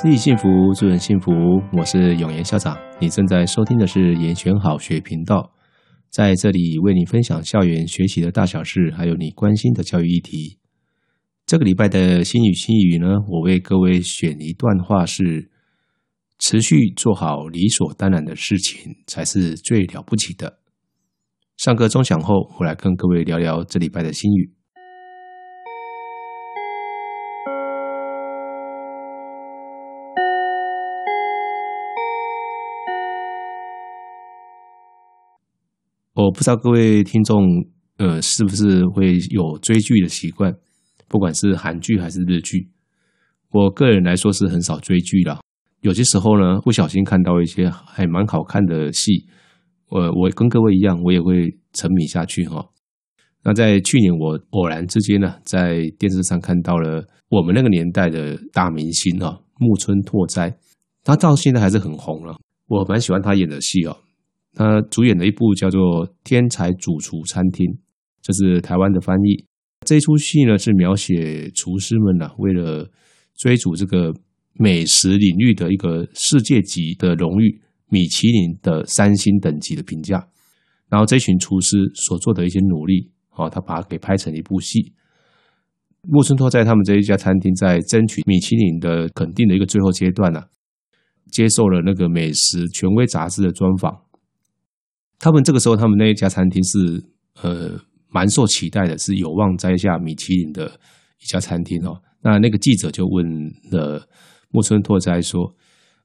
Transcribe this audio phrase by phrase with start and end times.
[0.00, 1.32] 自己幸福，助人幸福。
[1.76, 5.52] 我是永言校长，你正在收听的是严选好学频道，
[6.08, 10.60] 在这里为你分享校园学习的大小事，还有你关心的教育议题。
[11.46, 15.50] 这个礼拜的心语心语呢，我为各位选一段话是：
[16.38, 20.60] 持续做好理所当然的事情，才是最了不起的。
[21.56, 24.57] 上课钟响后，我来跟各位聊聊这礼拜的心语。
[36.28, 37.42] 我不知道各位听众，
[37.96, 40.54] 呃，是不是会有追剧的习惯？
[41.08, 42.68] 不管是韩剧还是日剧，
[43.50, 45.40] 我个人来说是很少追剧啦。
[45.80, 49.26] 有些时候呢，不小心看到一些还蛮好看的戏，
[49.88, 52.62] 我我跟各位一样，我也会沉迷下去哈。
[53.42, 60.54] 那在去年，我偶然之间呢，在电视上看到了我们那个年代的大明星啊，木村拓哉，
[61.02, 62.36] 他到现在还是很红了。
[62.66, 63.96] 我蛮喜欢他演的戏哦。
[64.54, 67.66] 他主演的一部叫做《天才主厨餐厅》，
[68.22, 69.44] 这是台湾的翻译。
[69.86, 72.90] 这出戏呢，是描写厨师们呢，为了
[73.36, 74.12] 追逐这个
[74.54, 80.28] 美食领域的一个世界级的荣誉——米其林的三星等级的评价。
[80.88, 84.92] 然后这群厨师所做的一些努力，哦，他把它给拍成一部戏。
[86.02, 90.42] 木村拓在他们这一家餐厅在争取米其林的肯定的一个最后阶段呢，
[91.30, 94.07] 接受了那个美食权威杂志的专访。
[95.18, 97.04] 他们这个时候，他们那一家餐厅是
[97.42, 100.80] 呃蛮受期待的，是有望摘下米其林的
[101.20, 102.00] 一家餐厅哦。
[102.22, 103.26] 那那个记者就问
[103.70, 104.08] 了
[104.50, 105.54] 木村拓哉说：“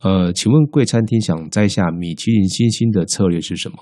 [0.00, 3.76] 呃，请问贵餐厅想摘下米其林星星的策略是什么？”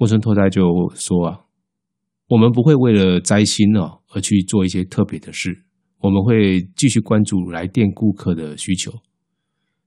[0.00, 0.62] 木村拓哉就
[0.94, 1.40] 说：“啊，
[2.28, 5.64] 我们不会为了摘星哦而去做一些特别的事，
[5.98, 8.92] 我们会继续关注来电顾客的需求。”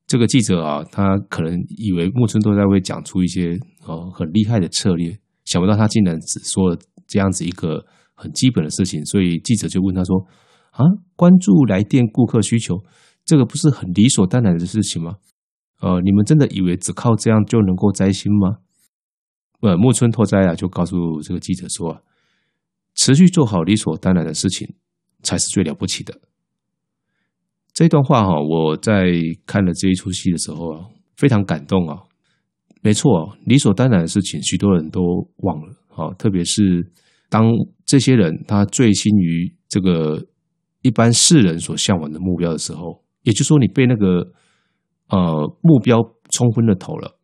[0.06, 6.78] 这个记者啊，他可能以为木村拓哉会讲出一些哦很厉害的策略，想不到他竟然只说了
[7.08, 10.26] 这样子一个很基本的事情，所以记者就问他说
[10.72, 10.84] ：“啊，
[11.16, 12.76] 关注来电顾客需求，
[13.26, 15.16] 这个不是很理所当然的事情吗？
[15.80, 18.58] 呃，你们真的以为只靠这样就能够摘星吗？”
[19.62, 22.04] 呃，木村拓哉啊，就告诉这个记者说
[22.96, 24.76] ：“持续做好理所当然的事情，
[25.22, 26.20] 才是最了不起的。”
[27.74, 29.10] 这段话哈，我在
[29.46, 32.04] 看了这一出戏的时候啊，非常感动啊。
[32.84, 35.02] 没错，理所当然的事情，许多人都
[35.38, 36.14] 忘了啊。
[36.16, 36.92] 特别是
[37.30, 37.52] 当
[37.86, 40.28] 这些人他醉心于这个
[40.82, 44.34] 一般世人所向往的目标的时候，也就是说，你被那个
[45.08, 45.98] 呃目标
[46.30, 47.18] 冲昏了头了。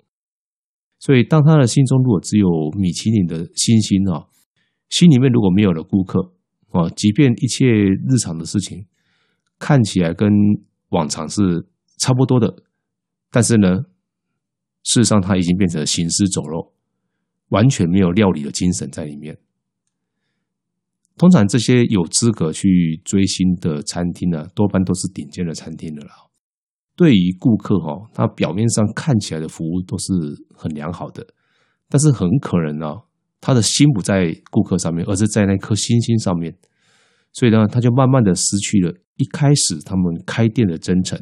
[0.98, 2.48] 所以，当他的心中如果只有
[2.78, 4.26] 米其林的星星啊，
[4.90, 6.34] 心里面如果没有了顾客
[6.72, 8.86] 啊，即便一切日常的事情。
[9.60, 10.32] 看起来跟
[10.92, 12.64] 往常是差不多的，
[13.30, 13.84] 但是呢，
[14.84, 16.74] 事实上他已经变成了行尸走肉，
[17.50, 19.38] 完全没有料理的精神在里面。
[21.18, 26.10] 通常这些有资格去追星的餐厅呢，多半都是顶尖的餐厅的了。
[26.96, 30.14] 对于顾客哈，他表面上看起来的服务都是
[30.56, 31.26] 很良好的，
[31.90, 32.88] 但是很可能呢，
[33.42, 36.58] 他的心不在顾客上面，而是在那颗星星上面。
[37.34, 41.20] 所以呢，他就慢慢的失去了一开始他们开店的真诚，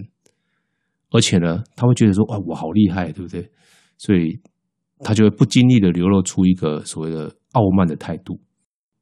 [1.10, 3.50] 而且呢，他会觉得说：“哇，我好厉害，对不对？”
[3.98, 4.40] 所以
[5.00, 8.40] 他就会不经意的流露出一个所谓的傲慢的态度。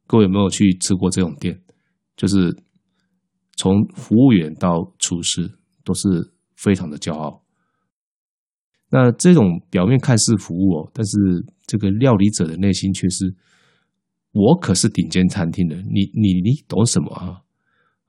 [0.08, 1.60] 各位有没有去吃过这种店？
[2.16, 2.56] 就是
[3.56, 5.52] 从服务员到厨师
[5.84, 7.44] 都是非常的骄傲。
[8.90, 11.18] 那这种表面看似服务哦，但是
[11.66, 13.36] 这个料理者的内心却是。
[14.38, 17.40] 我可是顶尖餐厅的，你你你懂什么啊？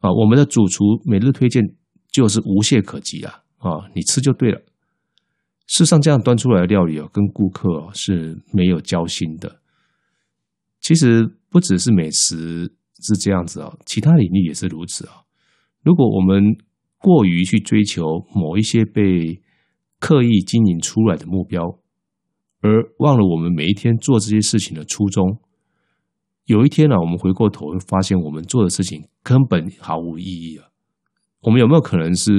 [0.00, 1.62] 啊，我们的主厨每日推荐
[2.10, 3.44] 就是无懈可击啊！
[3.59, 4.61] 啊，你吃就对了。
[5.67, 9.61] 事实上，这样端出来的料理哦，跟顾客是没有交心的。
[10.81, 12.73] 其实不只是美食
[13.03, 15.14] 是这样子啊，其他领域也是如此啊。
[15.82, 16.56] 如果我们
[16.99, 19.41] 过于去追求某一些被
[19.99, 21.62] 刻意经营出来的目标，
[22.61, 25.41] 而忘了我们每一天做这些事情的初衷。
[26.44, 30.69] 有一天呢、我们回过头会发现，我们做的事情根本毫无意义啊。
[31.41, 32.32] 我们有没有可能是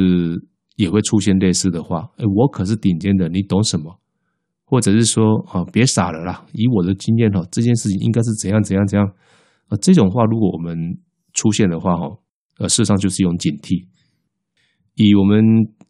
[0.77, 2.09] 也会出现类似的话？
[2.15, 3.99] 哎，我可是顶尖的，你懂什么？
[4.63, 6.45] 或者是说啊，别傻了啦！
[6.53, 9.07] 以我的经验哈，这件事情应该是怎样怎样怎样
[9.67, 9.77] 啊？
[9.81, 10.77] 这种话如果我们
[11.33, 12.07] 出现的话哈，
[12.59, 13.87] 呃，事实上就是一种警惕。
[14.95, 15.43] 以我们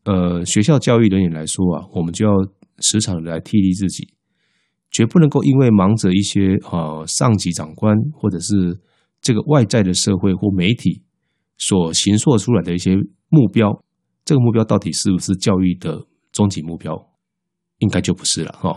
[0.03, 2.31] 呃学校教育人员来说啊，我们就要
[2.79, 4.13] 时常的来替励自己。
[4.89, 8.79] 绝不能够因为忙着一些呃上级长官或者是
[9.21, 11.03] 这个外在的社会或媒体
[11.57, 12.95] 所形塑出来的一些
[13.29, 13.83] 目标，
[14.27, 16.93] 这个目标到底是不是教育的终极目标？
[17.77, 18.75] 应该就不是了哈。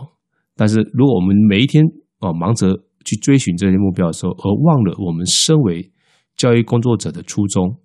[0.55, 1.83] 但是如果我们每一天
[2.19, 5.91] 啊忙着去追寻这些目标的时候，而忘了我们身为
[6.37, 7.77] 教育工作者的初衷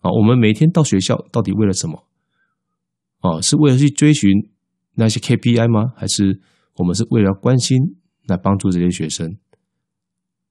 [0.00, 2.04] 啊，我们每天到学校到底为了什么？
[3.20, 4.30] 啊，是为了去追寻
[4.96, 5.94] 那些 KPI 吗？
[5.96, 6.38] 还是
[6.76, 7.78] 我们是为了要关心
[8.26, 9.38] 来帮助这些学生？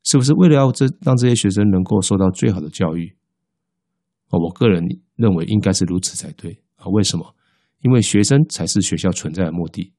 [0.03, 3.15] 是不是为了要这让这些学生能够受到最好的教育？
[4.29, 4.83] 啊，我个人
[5.15, 6.85] 认为应该是如此才对啊。
[6.87, 7.35] 为什么？
[7.81, 9.93] 因为学生才是学校存在的目的。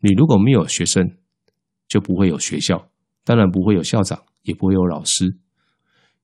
[0.00, 1.16] 你如果没有学生，
[1.86, 2.90] 就不会有学校，
[3.24, 5.36] 当然不会有校长，也不会有老师。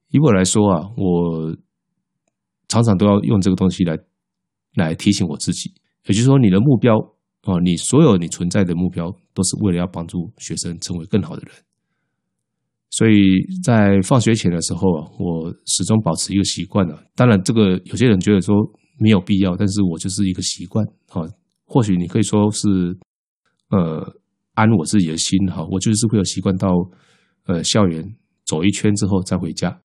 [0.09, 1.57] 以我来说啊，我
[2.69, 3.99] 常常都要用这个东西来
[4.75, 5.73] 来提醒我自己。
[6.07, 6.97] 也就是说，你的目标
[7.43, 11.55] 啊，你所有你存在的目标，都是为了要帮助学生成为更好的人。
[12.91, 17.03] 所以在放学前的时候啊，我始终保持一个习惯啊。
[17.15, 18.55] 当然，这个有些人觉得说
[18.99, 21.23] 没有必要，但是我就是一个习惯啊。
[21.65, 22.97] 或许你可以说是。
[23.69, 24.15] 呃，
[24.55, 26.69] 安我自己的心哈，我就是会有习惯到
[27.47, 28.01] 呃校园
[28.45, 29.77] 走一圈之后再回家。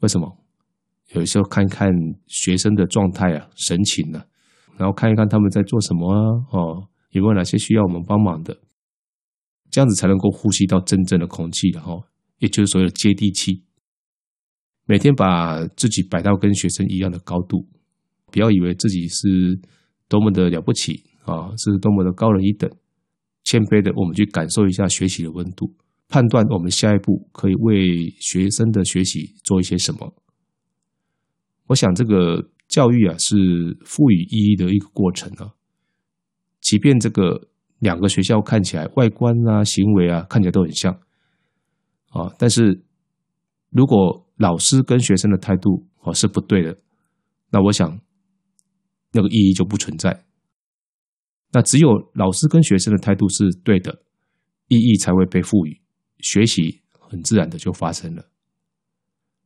[0.00, 0.26] 为什么？
[1.14, 1.88] 有时候看一看
[2.26, 4.24] 学生的状态啊、神情啊，
[4.76, 6.18] 然后看一看他们在做什么啊，
[6.50, 8.56] 哦，有没有哪些需要我们帮忙的，
[9.70, 11.92] 这样子才能够呼吸到真正的空气的哈，
[12.38, 13.64] 也就是所谓的接地气。
[14.86, 17.68] 每天把自己摆到跟学生一样的高度，
[18.32, 19.60] 不要以为自己是
[20.08, 21.08] 多么的了不起。
[21.26, 22.68] 啊，是多么的高人一等！
[23.44, 25.76] 谦卑的，我们去感受一下学习的温度，
[26.08, 30.14] 判断我们下一步可以为学生的学习做一些什么。
[31.66, 33.36] 我想，这个教育啊，是
[33.84, 35.52] 赋予意义的一个过程啊。
[36.62, 37.49] 即便这个
[37.80, 40.92] 两个学校看起来外观啊、行为啊，看起来都很像
[42.10, 42.82] 啊，但是
[43.70, 46.78] 如果老师跟学生的态度啊是不对的，
[47.50, 48.00] 那我想
[49.12, 50.24] 那个意义就不存在。
[51.52, 54.02] 那只有老师跟学生的态度是对的，
[54.68, 55.80] 意义才会被赋予，
[56.20, 58.30] 学习很自然的就发生了。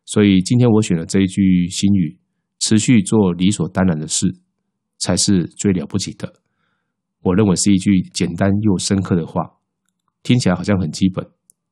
[0.04, 2.18] 所以今天我选了这一句新语：
[2.58, 4.26] 持续做理所当然的事，
[4.98, 6.42] 才是最了不起的。
[7.24, 9.42] 我认为是一句简单又深刻的话，
[10.22, 11.26] 听起来好像很基本，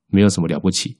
[0.07, 0.97] 没有什么了不起，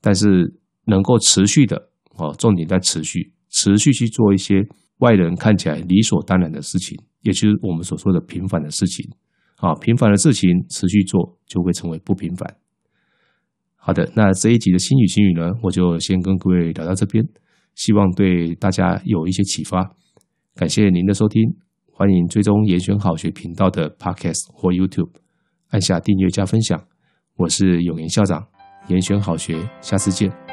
[0.00, 4.66] 但是能够持续的哦，重点在持续，持续去做一些
[4.98, 6.96] 外人看起来理所当然的事情。
[7.22, 9.10] 也就是我们所说的平凡的事情，
[9.56, 12.56] 啊，平凡的事情持续做就会成为不平凡。
[13.76, 17.26] 好的，那这一集的新语新语呢，我就先跟各位聊到这边，
[17.74, 19.96] 希望对大家有一些启发。
[20.54, 21.42] 感谢您的收听，
[21.96, 25.10] 欢迎追踪严选好学频道的 Podcast 或 YouTube，
[25.68, 26.82] 按下订阅加分享。
[27.36, 28.44] 我是永言校长，
[28.88, 30.43] 严选好学，下次见。